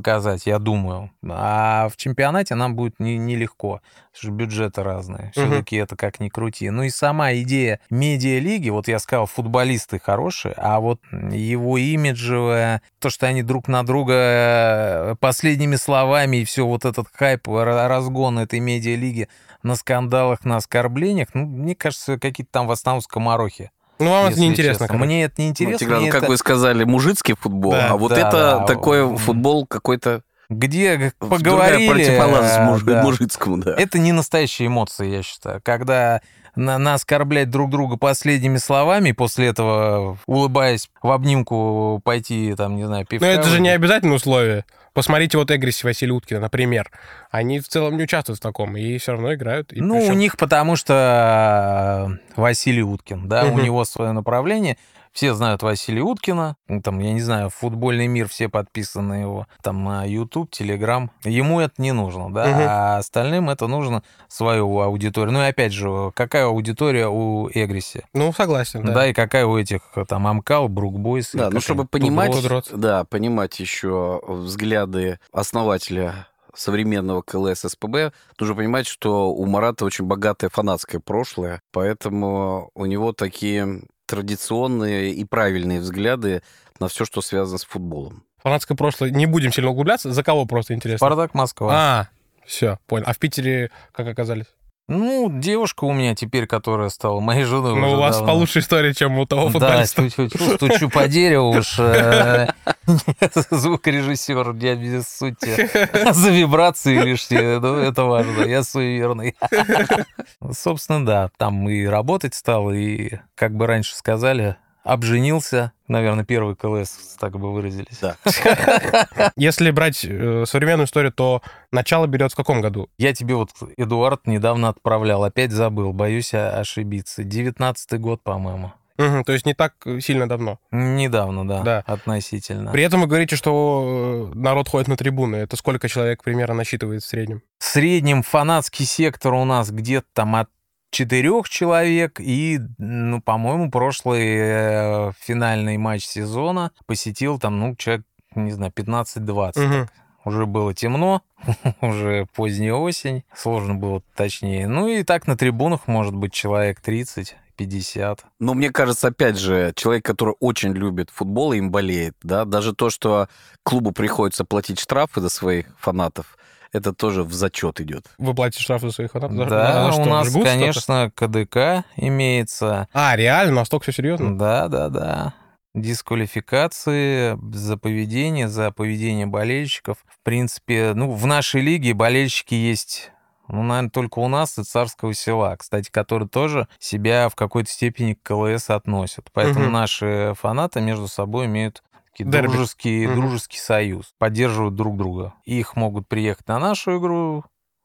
[0.03, 3.79] показать, я думаю, а в чемпионате нам будет не- нелегко,
[4.11, 5.31] потому что бюджеты разные.
[5.33, 6.69] Все-таки это как ни крути.
[6.71, 13.09] Ну и сама идея медиалиги, вот я сказал, футболисты хорошие, а вот его имиджевое, то,
[13.09, 18.59] что они друг на друга последними словами и все вот этот хайп, ра- разгон этой
[18.59, 19.29] медиалиги
[19.61, 23.71] на скандалах, на оскорблениях, ну, мне кажется, какие-то там в основном скоморохи.
[24.03, 24.87] Ну, вам это неинтересно.
[24.87, 24.97] честно.
[25.03, 25.77] Мне это не Ну, интересно.
[25.77, 28.59] Тигран, как это- вы сказали, мужицкий футбол, Да, а вот да, это да.
[28.65, 29.17] такой М.
[29.17, 31.89] футбол какой-то Где поговорили...
[31.89, 33.01] противоположность э, муж- да.
[33.03, 33.75] мужицкому, да.
[33.77, 35.61] Это не настоящие эмоции, я считаю.
[35.63, 36.21] Когда
[36.55, 42.85] на, на оскорблять друг друга последними словами, после этого, улыбаясь в обнимку, пойти, там, не
[42.85, 44.65] знаю, пивка Но это же не обязательное условие.
[44.93, 46.91] Посмотрите вот Эгриси Василия Уткина, например.
[47.33, 49.73] Они в целом не участвуют в таком, и все равно играют.
[49.73, 54.77] И Ну, у причем- них потому что э, Василий Уткин, да, у него свое направление.
[55.11, 59.83] Все знают Василия Уткина, ну, там, я не знаю, футбольный мир, все подписаны его, там,
[59.83, 61.09] на YouTube, Telegram.
[61.23, 62.57] Ему это не нужно, да, Мгм.
[62.67, 65.31] а остальным это нужно свою аудиторию.
[65.33, 68.05] Ну и опять же, какая аудитория у Эгриси?
[68.13, 68.93] Ну, согласен, Да.
[68.93, 69.07] да.
[69.07, 71.31] и какая у этих, там, Амкал, Брукбойс.
[71.33, 72.31] Да, ну чтобы понимать,
[72.73, 80.49] да, понимать еще взгляды основателя современного КЛС СПБ, нужно понимать, что у Марата очень богатое
[80.49, 86.43] фанатское прошлое, поэтому у него такие традиционные и правильные взгляды
[86.79, 88.23] на все, что связано с футболом.
[88.43, 89.09] Фанатское прошлое.
[89.09, 90.11] Не будем сильно углубляться.
[90.11, 90.97] За кого просто интересно?
[90.97, 91.73] Спартак Москва.
[91.73, 92.09] А,
[92.45, 93.05] все, понял.
[93.07, 94.47] А в Питере как оказались?
[94.89, 98.33] Ну, девушка у меня теперь, которая стала моей женой Ну, у вас давно.
[98.33, 100.09] получше история, чем у того Да, футболиста.
[100.09, 101.79] тьфу-тьфу-тьфу, стучу по дереву уж.
[101.79, 102.47] э,
[103.49, 105.69] Звукорежиссер, не без сути.
[106.13, 109.35] За вибрации лишние, ну, это важно, я суеверный.
[110.51, 115.71] Собственно, да, там и работать стал, и, как бы раньше сказали, обженился.
[115.87, 117.99] Наверное, первый КЛС, так бы выразились.
[118.01, 118.15] Да.
[119.35, 121.41] Если брать э, современную историю, то
[121.71, 122.89] начало берет в каком году?
[122.97, 127.23] Я тебе вот, Эдуард, недавно отправлял, опять забыл, боюсь ошибиться.
[127.23, 128.73] Девятнадцатый год, по-моему.
[128.97, 130.59] Мгм, то есть не так сильно давно.
[130.71, 131.83] Недавно, да, Да.
[131.87, 132.71] относительно.
[132.71, 135.37] При этом вы говорите, что э, народ ходит на трибуны.
[135.37, 137.41] Это сколько человек примерно насчитывает в среднем?
[137.57, 140.49] В среднем фанатский сектор у нас где-то там от
[140.93, 148.51] четырех человек, и, ну, по-моему, прошлый э, финальный матч сезона посетил там, ну, человек, не
[148.51, 149.59] знаю, 15-20.
[149.59, 149.89] Мгм.
[150.25, 151.21] Уже было темно,
[151.81, 154.67] уже поздняя осень, сложно было точнее.
[154.67, 158.25] Ну и так на трибунах может быть человек 30 50.
[158.39, 162.73] Но мне кажется, опять же, человек, который очень любит футбол и им болеет, да, даже
[162.73, 163.27] то, что
[163.63, 166.37] клубу приходится платить штрафы за своих фанатов,
[166.73, 168.07] это тоже в зачет идет.
[168.17, 169.47] Вы платите штраф за своих фанатов?
[169.47, 172.87] Да, за что, у нас, конечно, КДК имеется.
[172.93, 173.53] А, реально?
[173.55, 174.37] Настолько все серьезно?
[174.37, 175.33] Да, да, да.
[175.75, 179.97] Дисквалификации за поведение, за поведение болельщиков.
[180.07, 183.11] В принципе, ну, в нашей лиге болельщики есть,
[183.47, 188.13] ну, наверное, только у нас и Царского села, кстати, которые тоже себя в какой-то степени
[188.13, 189.29] к КЛС относят.
[189.33, 189.73] Поэтому Мгм.
[189.73, 191.83] наши фанаты между собой имеют
[192.19, 192.47] Дерби.
[192.47, 193.15] дружеский, Мгм.
[193.21, 195.33] дружеский союз, поддерживают друг друга.
[195.45, 197.43] Их могут приехать на нашу игру,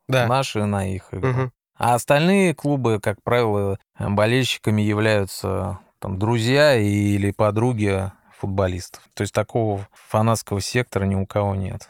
[0.08, 0.26] Да.
[0.26, 1.28] наши на их игру.
[1.30, 1.52] Мгм.
[1.78, 9.02] А остальные клубы, как правило, болельщиками являются там, друзья или подруги футболистов.
[9.14, 11.88] То есть такого фанатского сектора ни у кого нет.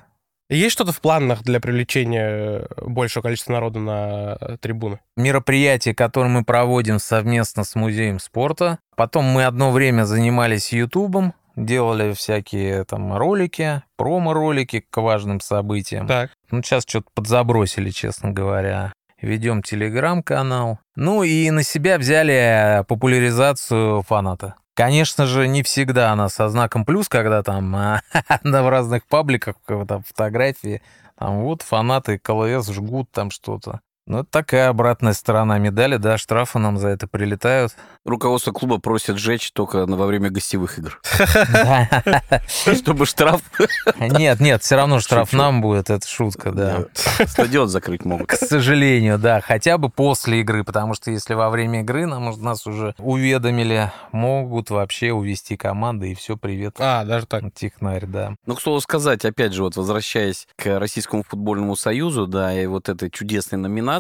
[0.51, 4.99] Есть что-то в планах для привлечения большего количества народа на трибуны?
[5.15, 8.79] Мероприятие, которое мы проводим совместно с Музеем спорта.
[8.97, 16.07] Потом мы одно время занимались Ютубом, делали всякие там ролики, промо-ролики к важным событиям.
[16.07, 16.31] Так.
[16.51, 18.93] Ну, сейчас что-то подзабросили, честно говоря.
[19.21, 20.79] Ведем телеграм-канал.
[20.95, 24.55] Ну и на себя взяли популяризацию фаната.
[24.75, 28.03] Конечно же, не всегда она со знаком плюс, когда там а,
[28.45, 30.83] на в разных пабликах там, фотографии,
[31.19, 33.81] там вот фанаты КЛС жгут там что-то.
[34.09, 37.77] Ну, такая обратная сторона медали, да, штрафы нам за это прилетают.
[38.07, 40.99] Руководство клуба просит сжечь только на- во время гостевых игр.
[42.75, 43.43] Чтобы штраф...
[44.01, 46.85] Нет, нет, все равно штраф нам будет, это шутка, да.
[47.27, 48.29] Стадион закрыть могут.
[48.29, 52.67] К сожалению, да, хотя бы после игры, потому что если во время игры нам, нас
[52.67, 56.77] уже уведомили, могут вообще увести команды и все, привет.
[56.79, 57.43] А, даже так.
[57.55, 58.37] Технарь, да.
[58.47, 62.89] Ну, к слову сказать, опять же, вот возвращаясь к Российскому футбольному союзу, да, и вот
[62.89, 63.98] этой чудесной номинации,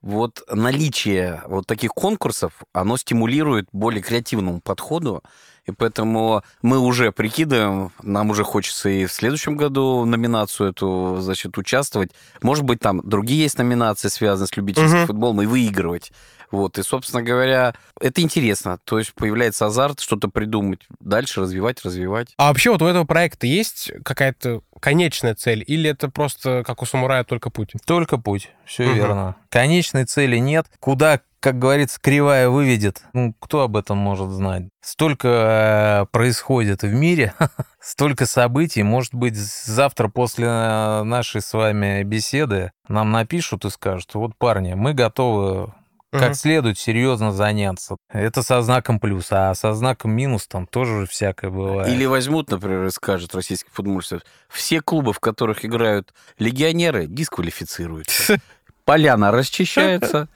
[0.00, 5.22] вот наличие вот таких конкурсов, оно стимулирует более креативному подходу,
[5.66, 11.18] и поэтому мы уже прикидываем, нам уже хочется и в следующем году в номинацию эту,
[11.20, 12.12] значит, участвовать.
[12.42, 15.06] Может быть, там другие есть номинации, связанные с любительским Мгм.
[15.06, 16.12] футболом, и выигрывать.
[16.50, 18.78] Вот, и, собственно говоря, это интересно.
[18.84, 22.28] То есть появляется азарт что-то придумать, дальше развивать, развивать.
[22.38, 25.62] А вообще вот у этого проекта есть какая-то конечная цель?
[25.66, 27.72] Или это просто, как у самурая, только путь?
[27.86, 28.94] Только путь, все Мгм.
[28.94, 29.36] верно.
[29.50, 30.66] Конечной цели нет.
[30.80, 34.64] Куда, как говорится, кривая выведет, ну, кто об этом может знать?
[34.80, 37.34] Столько э, происходит в мире,
[37.80, 38.82] столько событий.
[38.82, 44.74] Может быть, завтра после э, нашей с вами беседы нам напишут и скажут, вот, парни,
[44.74, 45.72] мы готовы
[46.10, 47.96] Как следует серьезно заняться.
[48.08, 51.92] Это со знаком плюс, а со знаком минус там тоже всякое бывает.
[51.92, 58.38] Или возьмут, например, и скажет российский футбольный союз, все клубы, в которых играют легионеры, дисквалифицируются.
[58.84, 60.28] Поляна расчищается,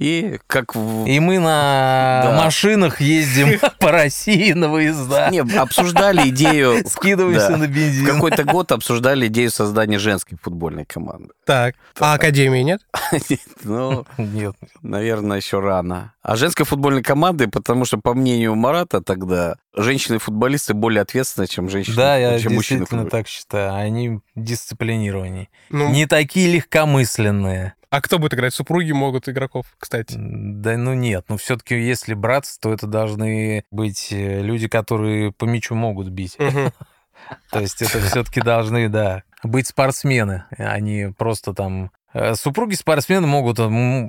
[0.00, 1.04] И как в...
[1.06, 2.44] И мы на Да.
[2.44, 5.28] машинах ездим по России на выезда.
[5.30, 6.82] Не, обсуждали идею...
[6.88, 7.56] Скидываемся Да.
[7.58, 8.06] на В бензин.
[8.06, 11.34] какой-то год обсуждали идею создания женской футбольной команды.
[11.44, 11.74] Так.
[11.98, 12.80] А Академии нет?
[13.62, 14.56] Ну, Нет.
[14.82, 16.14] наверное, еще рано.
[16.22, 21.94] А женской футбольной команды, потому что, по мнению Марата, тогда женщины-футболисты более ответственны, чем женщины,
[21.96, 22.80] Да, я чем мужчины.
[22.80, 23.74] действительно так считаю.
[23.74, 25.48] Они дисциплинированнее.
[25.68, 27.74] Ну, Не такие легкомысленные.
[27.90, 28.54] А кто будет играть?
[28.54, 30.14] Супруги могут игроков, кстати.
[30.16, 35.44] Да ну нет, ну все-таки если браться, то это должны быть э, люди, которые по
[35.44, 36.36] мячу могут бить.
[37.50, 41.90] То есть это все-таки должны, да, быть спортсмены, они просто там...
[42.14, 43.58] э, Супруги спортсмены могут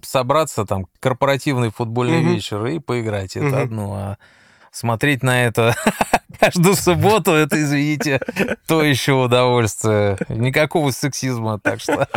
[0.05, 3.35] собраться там корпоративный футбольный вечер и поиграть.
[3.35, 3.93] Это одно.
[3.93, 4.17] А
[4.71, 5.75] смотреть на это
[6.39, 8.19] каждую субботу, это, извините,
[8.67, 10.17] то еще удовольствие.
[10.29, 12.07] Никакого сексизма, так что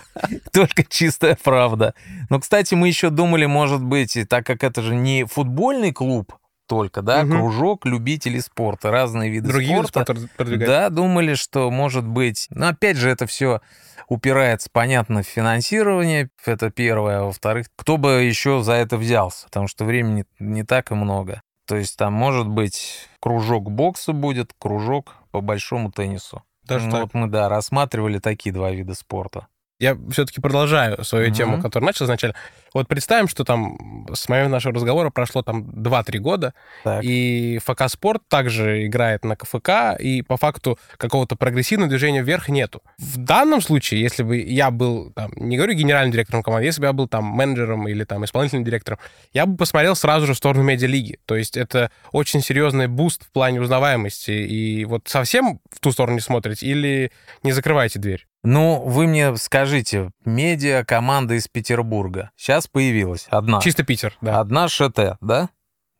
[0.52, 1.94] только чистая правда.
[2.28, 6.34] Но, кстати, мы еще думали, может быть, и так как это же не футбольный клуб
[6.66, 7.32] только, да, Мгм.
[7.38, 10.12] кружок любителей спорта, разные виды Другие виды спорта.
[10.14, 10.68] спорта продвигать.
[10.68, 12.46] Да, думали, что может быть.
[12.50, 13.60] Но опять же, это все
[14.06, 16.30] упирается, понятно, в финансирование.
[16.46, 17.20] Это первое.
[17.20, 19.46] А во-вторых, кто бы еще за это взялся?
[19.46, 21.42] Потому что времени не так и много.
[21.70, 26.42] То есть там может быть кружок бокса будет, кружок по большому теннису.
[26.64, 27.02] Даже Ну, так.
[27.02, 29.46] вот мы, да, рассматривали такие два вида спорта.
[29.80, 31.34] Я все-таки продолжаю свою Мгм.
[31.34, 32.36] тему, которую начал изначально.
[32.74, 37.02] Вот представим, что там с момента нашего разговора прошло там 2-3 года, Так.
[37.02, 42.82] и ФК «Спорт» также играет на КФК, и по факту какого-то прогрессивного движения вверх нету.
[42.98, 46.86] В данном случае, если бы я был, там, не говорю генеральным директором команды, если бы
[46.86, 48.98] я был там менеджером или там исполнительным директором,
[49.32, 51.18] я бы посмотрел сразу же в сторону медиалиги.
[51.24, 54.30] То есть это очень серьезный буст в плане узнаваемости.
[54.30, 57.10] И вот совсем в ту сторону не смотрите или
[57.42, 58.26] не закрываете дверь?
[58.42, 63.60] Ну, вы мне скажите, медиа команда из Петербурга сейчас появилась одна.
[63.60, 64.40] Чисто Питер, да.
[64.40, 65.50] Одна ШТ, да?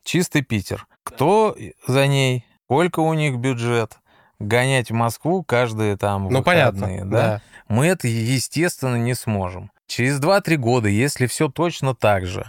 [0.04, 0.86] Чистый Питер.
[1.04, 2.46] Кто за ней?
[2.64, 3.98] Сколько у них бюджет?
[4.38, 7.16] Гонять в Москву каждые там Ну, выходные, понятно, да?
[7.26, 7.42] да.
[7.68, 9.70] Мы это, естественно, не сможем.
[9.86, 12.46] Через 2-3 года, если все точно так же,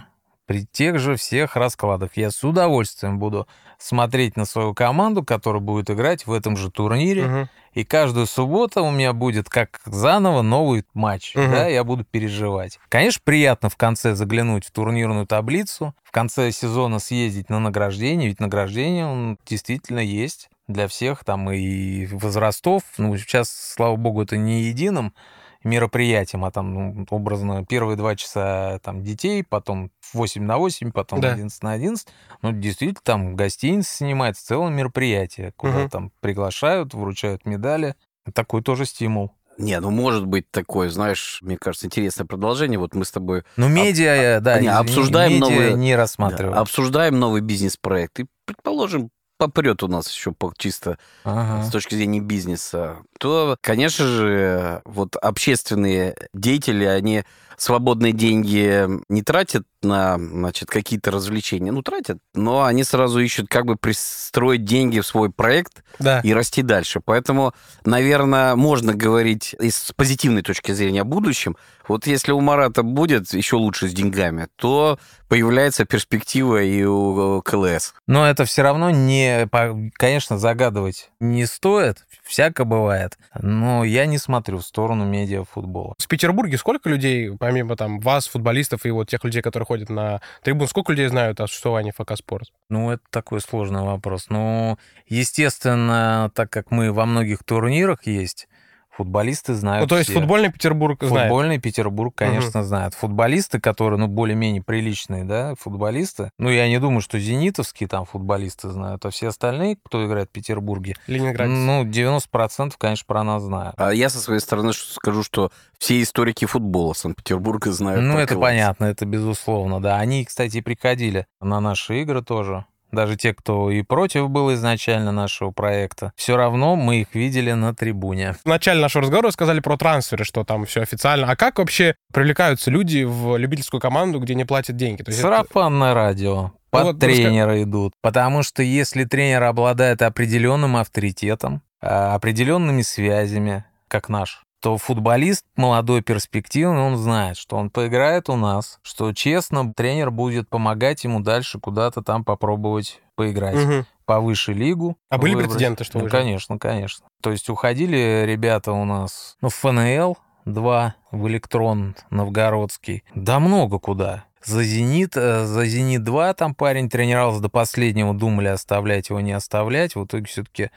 [0.52, 5.88] при тех же всех раскладах, я с удовольствием буду смотреть на свою команду, которая будет
[5.88, 7.26] играть в этом же турнире.
[7.26, 7.48] Мгм.
[7.72, 11.50] И каждую субботу у меня будет как заново новый матч, Мгм.
[11.52, 12.78] да, я буду переживать.
[12.90, 18.38] Конечно, приятно в конце заглянуть в турнирную таблицу, в конце сезона съездить на награждение, ведь
[18.38, 22.82] награждение он действительно есть для всех там и возрастов.
[22.98, 25.14] Ну, сейчас, слава богу, это не единым
[25.64, 31.20] мероприятием, а там, ну, образно, первые два часа там детей, потом 8 на 8, потом
[31.20, 31.32] Да.
[31.32, 32.08] 11 на 11.
[32.42, 35.88] Ну, действительно, там гостиница снимается, целое мероприятие, куда Мгм.
[35.90, 37.94] там приглашают, вручают медали.
[38.34, 39.32] Такой тоже стимул.
[39.58, 42.78] Не, ну может быть такое, знаешь, мне кажется, интересное продолжение.
[42.78, 46.58] Вот мы с тобой Ну, медиа, да, не, обсуждаем медиа новые- не да, рассматриваем.
[46.58, 48.20] обсуждаем новый бизнес-проект.
[48.20, 51.64] И, предположим, попрет у нас еще по- чисто Ага.
[51.64, 57.22] с точки зрения бизнеса, то, конечно же, вот общественные деятели, они
[57.56, 61.70] свободные деньги не тратят на, значит, какие-то развлечения.
[61.70, 66.20] Ну, тратят, но они сразу ищут, как бы пристроить деньги в свой проект Да.
[66.24, 67.00] и расти дальше.
[67.04, 67.54] Поэтому,
[67.84, 71.56] наверное, можно говорить с позитивной точки зрения о будущем.
[71.86, 77.42] Вот если у Марата будет еще лучше с деньгами, то появляется перспектива и у э,
[77.42, 77.94] КЛС.
[78.08, 79.48] Но это все равно не,
[79.94, 83.18] конечно, загадывать не стоит, всяко бывает.
[83.38, 85.94] Но я не смотрю в сторону медиафутбола.
[85.98, 90.22] В Петербурге сколько людей, помимо там вас, футболистов и вот тех людей, которые ходят на
[90.42, 92.50] трибун, сколько людей знают о существовании ФК «Спорт»?
[92.70, 94.26] Ну, это такой сложный вопрос.
[94.30, 98.48] Ну, естественно, так как мы во многих турнирах есть,
[98.96, 100.18] футболисты знают Ну, то есть все.
[100.20, 101.28] футбольный Петербург знает.
[101.28, 102.94] Футбольный Петербург, конечно, знает.
[102.94, 106.30] Футболисты, которые, ну, более-менее приличные, да, футболисты.
[106.38, 110.32] Ну, я не думаю, что зенитовские там футболисты знают, а все остальные, кто играет в
[110.32, 111.48] Петербурге, Ленинград.
[111.48, 113.74] ну, 90%, конечно, про нас знают.
[113.78, 118.02] А я со своей стороны скажу, что все историки футбола Санкт-Петербурга знают.
[118.02, 118.40] Ну, это КЛС.
[118.42, 119.96] понятно, это безусловно, да.
[119.98, 122.66] Они, кстати, и приходили на наши игры тоже.
[122.92, 127.74] Даже те, кто и против был изначально нашего проекта, все равно мы их видели на
[127.74, 128.34] трибуне.
[128.44, 131.30] В начале нашего разговора вы сказали про трансферы, что там все официально.
[131.30, 135.02] А как вообще привлекаются люди в любительскую команду, где не платят деньги?
[135.06, 136.52] Есть это- Сарафанное радио.
[136.70, 137.92] Под вот тренера идут.
[138.02, 146.02] Потому что если тренер обладает определенным авторитетом, а, определенными связями, как наш, то футболист молодой,
[146.02, 151.58] перспективный, он знает, что он поиграет у нас, что честно тренер будет помогать ему дальше
[151.58, 153.56] куда-то там попробовать поиграть.
[153.56, 153.86] Мгм.
[154.04, 154.96] повыше лигу.
[155.10, 155.50] А были выбрать.
[155.50, 157.06] прецеденты, что Ну, конечно, конечно.
[157.22, 163.04] То есть уходили ребята у нас, ну, в ФНЛ, два, в Электрон Новгородский.
[163.14, 164.24] Да много куда.
[164.44, 165.16] за «Зенит».
[165.16, 169.94] э, За «Зенит-2» там парень тренировался до последнего, думали оставлять его, не оставлять.
[169.94, 170.70] В итоге все-таки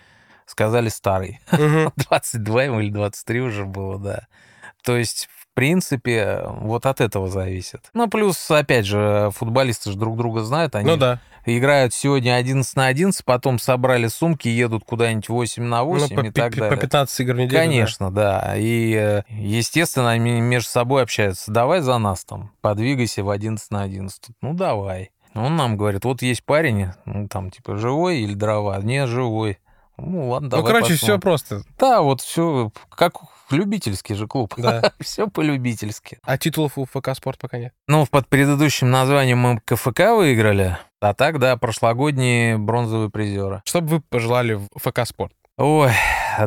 [0.45, 1.39] сказали старый.
[1.51, 1.91] Мгм.
[1.97, 4.27] 22 ему или 23 уже было, да.
[4.83, 7.89] То есть, в принципе, вот от этого зависит.
[7.93, 10.75] Ну, плюс, опять же, футболисты же друг друга знают.
[10.75, 11.19] Они Ну да.
[11.45, 16.25] играют сегодня 11 на 11, потом собрали сумки, едут куда-нибудь 8 на 8 Ну, по,
[16.27, 16.75] и так пи- далее.
[16.75, 17.51] по 15 игр в неделю.
[17.51, 17.57] да.
[17.59, 18.53] Конечно, да.
[18.57, 21.51] И, э, естественно, они между собой общаются.
[21.51, 24.21] Давай за нас там, подвигайся в 11 на 11.
[24.41, 25.11] Ну, давай.
[25.33, 28.77] Он нам говорит, вот есть парень, ну, там, типа, живой или дрова?
[28.81, 29.57] Не, живой.
[29.97, 31.21] Ну, ладно, Ну, давай короче, все посмотрим.
[31.21, 31.63] просто.
[31.79, 33.13] Да, вот все, как
[33.49, 34.53] любительский же клуб.
[34.57, 34.91] Да.
[34.99, 36.19] все по-любительски.
[36.23, 37.73] А титулов у ФК «Спорт» пока нет.
[37.87, 43.61] Ну, под предыдущим названием мы КФК выиграли, а так, да, прошлогодние бронзовые призеры.
[43.65, 45.33] Что бы вы пожелали в ФК «Спорт»?
[45.57, 45.91] Ой,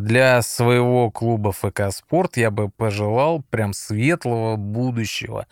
[0.00, 5.46] для своего клуба ФК «Спорт» я бы пожелал прям светлого будущего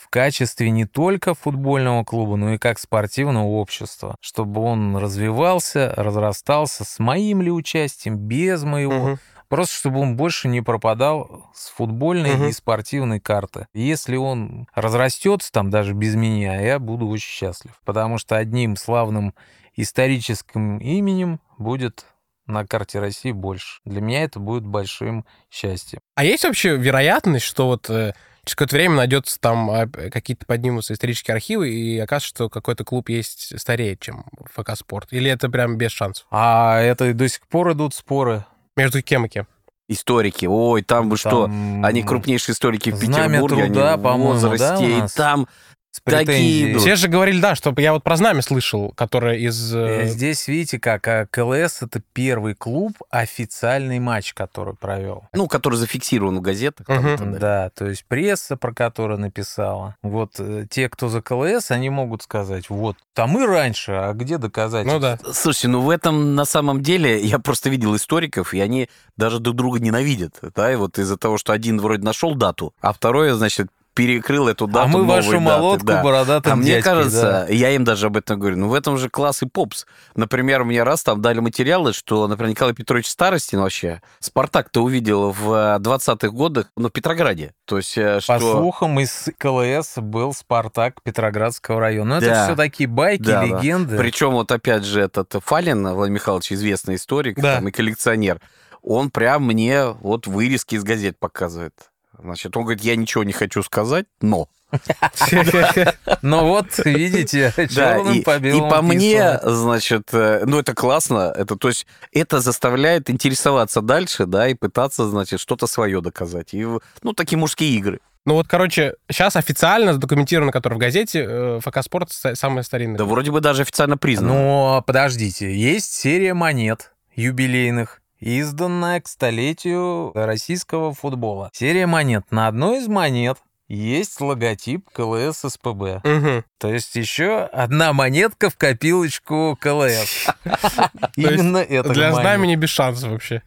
[0.00, 6.84] в качестве не только футбольного клуба, но и как спортивного общества, чтобы он развивался, разрастался
[6.84, 9.18] с моим ли участием, без моего, Мгм.
[9.48, 12.46] Просто чтобы он больше не пропадал с футбольной Мгм.
[12.46, 13.66] и спортивной карты.
[13.74, 17.72] Если он разрастется там даже без меня, я буду очень счастлив.
[17.84, 19.34] Потому что одним славным
[19.74, 22.06] историческим именем будет
[22.46, 23.80] на карте России больше.
[23.84, 25.98] Для меня это будет большим счастьем.
[26.14, 28.14] А есть вообще вероятность, что вот э,
[28.50, 33.08] через какое-то время найдется там а, какие-то поднимутся исторические архивы и окажется, что какой-то клуб
[33.08, 35.12] есть старее, чем ФК «Спорт»?
[35.12, 36.26] Или это прям без шансов?
[36.30, 38.44] А это до сих пор идут споры.
[38.76, 39.46] Между кем и кем?
[39.88, 40.46] Историки.
[40.46, 41.46] Ой, там вы что?
[41.46, 45.48] Там Они крупнейшие историки в Знамя Петербурге, труда, они в да, возрасте, у и там
[45.90, 46.82] с такие идут.
[46.82, 49.74] Все же говорили, да, что я вот про знамя слышал, которое из...
[49.74, 55.24] Э, э, Здесь, видите, как а, КЛС— это первый клуб, официальный матч, который провел.
[55.32, 56.88] ну, который зафиксирован в газетах.
[56.88, 57.02] Мгм.
[57.02, 57.38] так далее.
[57.40, 59.96] Да, то есть пресса, про которую написала.
[60.02, 64.38] Вот э, те, кто за КЛС, они могут сказать, вот, там и раньше, а где
[64.38, 64.86] доказать?
[64.86, 65.18] Ну да.
[65.32, 69.56] Слушайте, ну в этом на самом деле я просто видел историков, и они даже друг
[69.56, 73.68] друга ненавидят, да, и вот из-за того, что один вроде нашел дату, а второй, значит,
[73.94, 76.02] перекрыл эту дату А мы вашу даты, молотку да.
[76.02, 77.46] бородатым А мне дядькой, кажется, да.
[77.52, 79.86] я им даже об этом говорю, ну в этом же класс и попс.
[80.14, 85.52] Например, мне раз там дали материалы, что, например, Николай Петрович Старостин вообще, Спартак-то увидел в
[85.52, 87.52] э, 20-х годах, ну, в Петрограде.
[87.66, 88.52] То есть, э, По что...
[88.58, 92.16] слухам, из КЛС был Спартак Петроградского района.
[92.16, 92.26] Но Да.
[92.26, 93.44] это все такие байки, Да, да.
[93.46, 93.96] легенды.
[93.98, 97.56] Причем вот опять же этот Фалин, Владимир Михайлович, известный историк Да.
[97.56, 98.40] там, и коллекционер,
[98.82, 101.74] он прям мне вот вырезки из газет показывает.
[102.22, 104.48] Значит, он говорит, я ничего не хочу сказать, но.
[106.22, 111.56] Но вот, видите, черным и, по и по мне, значит, э, ну это классно, это,
[111.56, 116.54] то есть это заставляет интересоваться дальше, да, и пытаться, значит, что-то свое доказать.
[116.54, 116.64] И,
[117.02, 117.98] ну, такие мужские игры.
[118.26, 122.98] Ну вот, короче, сейчас официально задокументировано, который в газете, э, ФК «Спорт» ста- самый старинный.
[122.98, 124.32] Да вроде бы даже официально признано.
[124.34, 131.50] Но подождите, есть серия монет юбилейных, изданная к столетию российского футбола.
[131.52, 132.24] Серия монет.
[132.30, 136.00] На одной из монет есть логотип КЛС СПБ.
[136.04, 136.44] Мгм.
[136.58, 140.26] То есть еще одна монетка в копилочку КЛС.
[141.16, 143.42] Именно это Для знамени без шансов вообще.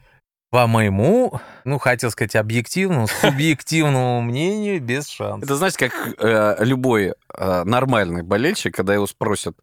[0.50, 5.44] По моему, ну, хотел сказать, объективному, субъективному мнению, без шансов.
[5.44, 9.58] Это, знаете, как э, любой э, нормальный болельщик, когда его спросят,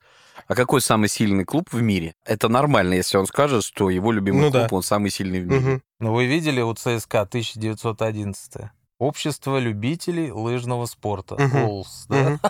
[0.51, 2.13] а какой самый сильный клуб в мире?
[2.25, 4.77] Это нормально, если он скажет, что его любимый Ну клуб, да.
[4.77, 5.61] он самый сильный в мире.
[5.61, 5.83] Мгм.
[6.01, 11.37] Ну, вы видели у ЦСКА 1911 Общество любителей лыжного спорта.
[11.37, 11.65] Мгм.
[11.69, 12.31] ОЛС, да?
[12.31, 12.41] Мгм.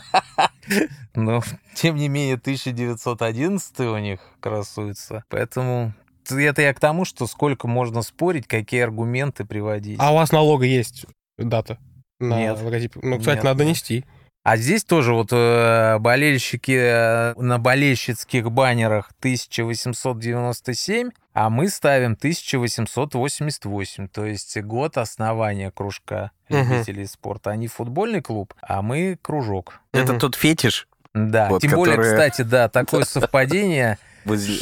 [1.14, 1.42] Но,
[1.74, 5.22] тем не менее, 1911 у них красуется.
[5.28, 5.92] Поэтому
[6.30, 9.98] это я к тому, что сколько можно спорить, какие аргументы приводить.
[10.00, 11.04] А у вас налога есть
[11.36, 11.76] дата?
[12.18, 12.62] На Нет.
[12.62, 12.96] логотип?
[12.96, 14.06] Ну, кстати, Нет, надо нести.
[14.42, 24.08] А здесь тоже вот э, болельщики э, на болельщицких баннерах 1897, а мы ставим 1888,
[24.08, 27.50] то есть год основания кружка любителей спорта.
[27.50, 29.80] Они футбольный клуб, а мы кружок.
[29.92, 30.20] Это Мгм.
[30.20, 30.88] тот фетиш.
[31.12, 33.98] Да, Вот, тем более, которые- кстати, да, такое совпадение,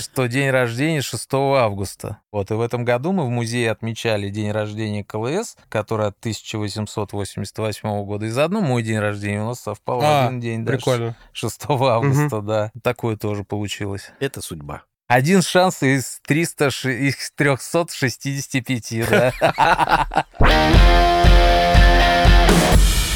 [0.01, 2.19] что день рождения 6 августа.
[2.33, 8.05] Вот, и в этом году мы в музее отмечали день рождения КЛС, который от 1888
[8.05, 8.27] года.
[8.27, 10.65] И заодно мой день рождения у нас совпал А, один день.
[10.65, 11.17] да, Прикольно.
[11.33, 12.71] 6 августа, да.
[12.83, 14.11] Такое тоже получилось.
[14.21, 14.83] Это судьба.
[15.07, 20.25] Один шанс из, 300, ши- из 365, да.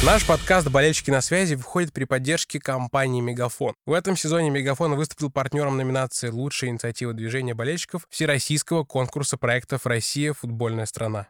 [0.05, 3.73] Наш подкаст «Болельщики на связи» выходит при поддержке компании «Мегафон».
[3.85, 10.33] В этом сезоне «Мегафон» выступил партнером номинации «Лучшая инициатива движения болельщиков» Всероссийского конкурса проектов «Россия.
[10.33, 11.27] Футбольная страна».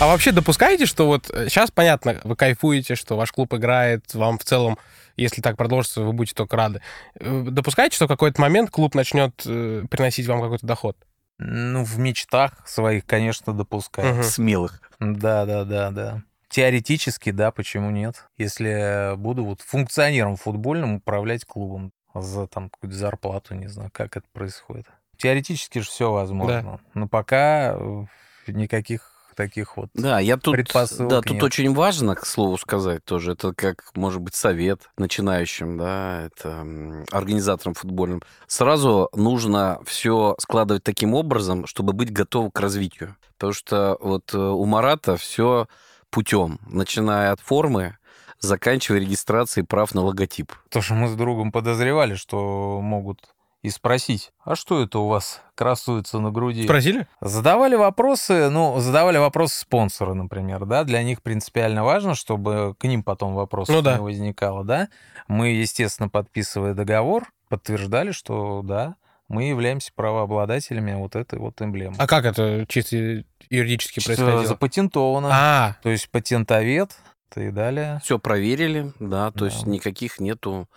[0.00, 4.44] А вообще допускаете, что вот сейчас понятно, вы кайфуете, что ваш клуб играет, вам в
[4.44, 4.78] целом,
[5.18, 6.80] если так продолжится, вы будете только рады.
[7.20, 10.96] Э, Допускаете, что в какой-то момент клуб начнет э, приносить вам какой-то доход?
[11.38, 14.14] Ну, в мечтах своих, конечно, допускаю.
[14.14, 14.22] Мгм.
[14.22, 14.80] Смелых.
[15.00, 16.22] Да, да, да, да.
[16.48, 18.28] Теоретически, да, почему нет?
[18.38, 24.26] Если буду вот функционером футбольным управлять клубом за там какую-то зарплату, не знаю, как это
[24.32, 24.86] происходит.
[25.18, 26.80] Теоретически же все возможно.
[26.94, 28.04] Но пока э,
[28.46, 29.90] никаких таких вот.
[29.94, 31.42] Да, я тут, Предпосылок да, тут нет.
[31.42, 36.66] очень важно, к слову сказать тоже, это как, может быть, совет начинающим, да, это
[37.12, 38.22] организаторам футбольным.
[38.46, 43.16] Сразу нужно все складывать таким образом, чтобы быть готовым к развитию.
[43.34, 45.68] Потому что вот э, у Марата все
[46.10, 47.98] путем, начиная от формы,
[48.40, 50.52] заканчивая регистрацией прав на логотип.
[50.70, 53.20] То, что мы с другом подозревали, что могут
[53.62, 56.64] и спросить, а что это у вас красуется на груди?
[56.64, 57.06] Спросили?
[57.20, 63.02] Задавали вопросы, ну, задавали вопросы спонсоры, например, да, для них принципиально важно, чтобы к ним
[63.02, 63.96] потом вопросов Ну да.
[63.96, 64.88] не возникало, да.
[65.26, 68.94] Мы, естественно, подписывая договор, подтверждали, что да,
[69.28, 71.96] мы являемся правообладателями вот этой вот эмблемы.
[71.98, 74.46] А как это чисто юридически Что происходило?
[74.46, 76.96] запатентовано, А, то есть патентовед
[77.34, 78.00] и далее.
[78.02, 79.46] Все проверили, да, то Да.
[79.46, 80.68] есть никаких нету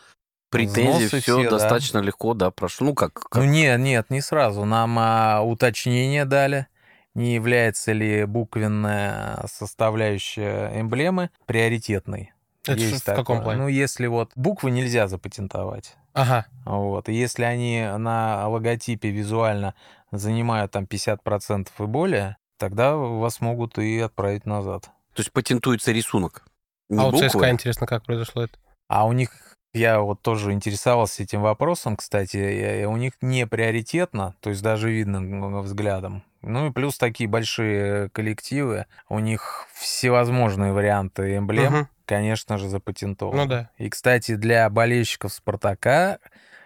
[0.50, 1.50] претензий, Взносы все все, да.
[1.52, 2.88] достаточно легко, да, прошло.
[2.88, 4.66] Ну, как, как Ну нет, нет, не сразу.
[4.66, 6.68] Нам а, уточнение дали,
[7.14, 12.34] не является ли буквенная составляющая эмблемы приоритетной.
[12.66, 13.42] Это Есть в каком такое.
[13.42, 13.62] плане?
[13.62, 15.96] Ну, если вот буквы нельзя запатентовать.
[16.14, 16.46] ага.
[16.66, 17.10] Вот.
[17.10, 19.74] И если они на логотипе визуально
[20.12, 24.84] занимают там 50% и более, тогда вас могут и отправить назад.
[25.16, 26.46] То есть патентуется рисунок.
[26.90, 27.30] Не а у буквы.
[27.30, 28.58] ЦСКА интересно, как произошло это?
[28.88, 34.50] А у них, я вот тоже интересовался этим вопросом, кстати, у них не приоритетно, то
[34.50, 36.24] есть даже видно взглядом.
[36.42, 41.88] Ну и плюс такие большие коллективы, у них всевозможные варианты эмблем, Мгм.
[42.06, 43.44] конечно же, запатентованы.
[43.44, 43.70] Ну да.
[43.78, 46.20] И, кстати, для болельщиков «Спартака»,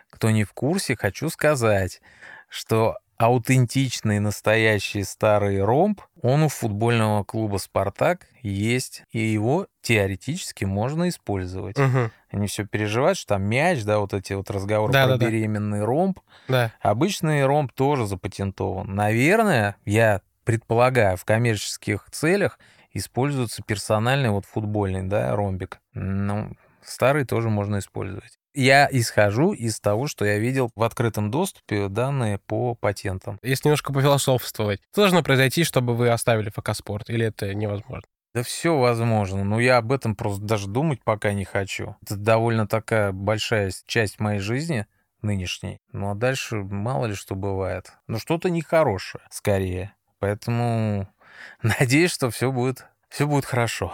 [0.09, 2.01] кто не в курсе, хочу сказать,
[2.49, 11.09] что аутентичный настоящий старый ромб, он у футбольного клуба «Спартак» есть, и его теоретически можно
[11.09, 11.77] использовать.
[11.77, 12.11] Мгм.
[12.31, 15.25] Они все переживают, что там мяч, да, вот эти вот разговоры про Да-да-да.
[15.27, 16.19] беременный ромб.
[16.47, 16.71] Да.
[16.81, 18.93] Обычный ромб тоже запатентован.
[18.93, 22.59] Наверное, я предполагаю, в коммерческих целях
[22.91, 25.79] используется персональный вот футбольный, да, ромбик.
[25.93, 28.37] Ну, старый тоже можно использовать.
[28.53, 33.39] Я исхожу из того, что я видел в открытом доступе данные по патентам.
[33.41, 37.09] Если немножко пофилософствовать, что должно произойти, чтобы вы оставили ФК Спорт?
[37.09, 38.07] Или это невозможно?
[38.35, 41.95] Да все возможно, но я об этом просто даже думать пока не хочу.
[42.01, 44.87] Это довольно такая большая часть моей жизни
[45.21, 45.79] нынешней.
[45.91, 47.93] Ну а дальше мало ли что бывает.
[48.07, 49.93] Но что-то нехорошее, скорее.
[50.19, 51.07] Поэтому
[51.61, 53.93] надеюсь, что все будет, все будет хорошо.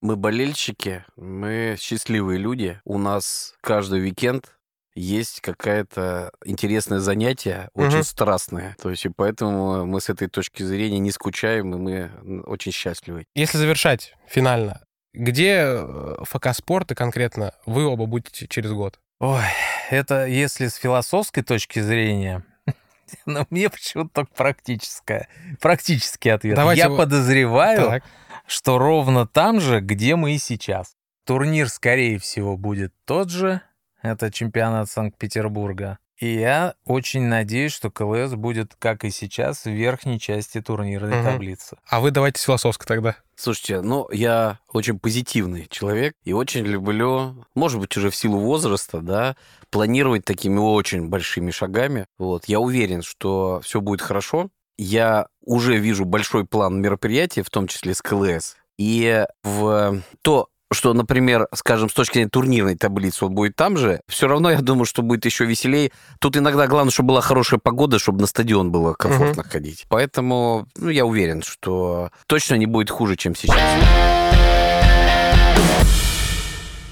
[0.00, 2.80] Мы болельщики, мы счастливые люди.
[2.84, 4.54] У нас каждый уикенд
[4.94, 8.04] есть какое-то интересное занятие, очень Мгм.
[8.04, 8.76] страстное.
[8.80, 13.24] То есть и поэтому мы с этой точки зрения не скучаем, и мы очень счастливы.
[13.34, 14.82] Если завершать финально,
[15.12, 19.00] где э, ФК Спорт и конкретно вы оба будете через год?
[19.20, 19.42] Ой,
[19.90, 22.44] это если с философской точки зрения,
[23.26, 25.28] но мне почему-то только практическое,
[25.60, 26.54] практический ответ.
[26.54, 28.04] Давайте Я вы- подозреваю, Так.
[28.48, 30.94] Что ровно там же, где мы и сейчас.
[31.24, 33.60] Турнир, скорее всего, будет тот же.
[34.02, 35.98] Это чемпионат Санкт-Петербурга.
[36.16, 41.24] И я очень надеюсь, что КЛС будет, как и сейчас, в верхней части турнирной Мгм.
[41.24, 41.76] таблицы.
[41.88, 43.16] А вы давайте с философской тогда.
[43.36, 49.00] Слушайте, ну, я очень позитивный человек и очень люблю, может быть, уже в силу возраста,
[49.00, 49.36] да,
[49.70, 52.06] планировать такими очень большими шагами.
[52.18, 52.46] Вот.
[52.46, 54.48] Я уверен, что все будет хорошо.
[54.78, 58.56] Я уже вижу большой план мероприятий, в том числе с КЛС.
[58.78, 64.00] И в то, что, например, скажем, с точки зрения турнирной таблицы он будет там же,
[64.06, 65.90] все равно я думаю, что будет еще веселее.
[66.20, 69.86] Тут иногда главное, чтобы была хорошая погода, чтобы на стадион было комфортно ходить.
[69.88, 74.37] Поэтому ну, я уверен, что точно не будет хуже, чем сейчас.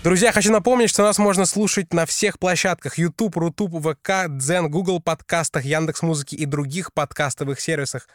[0.06, 5.00] Друзья, хочу напомнить, что нас можно слушать на всех площадках YouTube, Рутуб, ВК, Дзен, Google
[5.00, 8.06] подкастах, Яндекс Музыки и других подкастовых сервисах.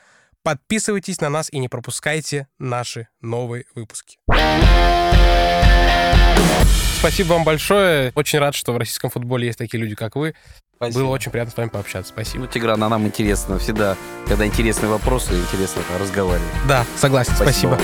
[0.42, 4.20] Подписывайтесь на нас и не пропускайте наши новые выпуски.
[7.00, 8.14] Спасибо вам большое.
[8.16, 10.34] Очень рад, что в российском футболе есть такие люди, как вы.
[10.78, 11.00] Спасибо.
[11.02, 12.14] Было очень приятно с вами пообщаться.
[12.14, 12.46] Спасибо.
[12.46, 13.98] Ну, Тигран, а нам интересно всегда,
[14.30, 16.48] когда интересные вопросы, интересно разговаривать.
[16.70, 17.34] Да, согласен.
[17.36, 17.72] Спасибо.
[17.72, 17.82] вам.